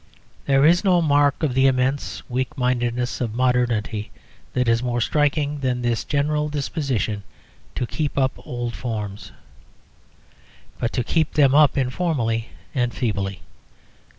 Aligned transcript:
There 0.47 0.65
is 0.65 0.83
no 0.83 0.99
mark 0.99 1.43
of 1.43 1.53
the 1.53 1.67
immense 1.67 2.27
weak 2.27 2.57
mindedness 2.57 3.21
of 3.21 3.35
modernity 3.35 4.09
that 4.53 4.67
is 4.67 4.81
more 4.81 4.99
striking 4.99 5.59
than 5.59 5.83
this 5.83 6.03
general 6.03 6.49
disposition 6.49 7.21
to 7.75 7.85
keep 7.85 8.17
up 8.17 8.33
old 8.43 8.73
forms, 8.75 9.31
but 10.79 10.91
to 10.93 11.03
keep 11.03 11.33
them 11.35 11.53
up 11.53 11.77
informally 11.77 12.47
and 12.73 12.91
feebly. 12.91 13.43